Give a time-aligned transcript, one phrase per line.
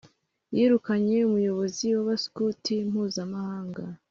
[0.55, 3.83] yirukanye umuyobozi wabaskuti mpuzamahanga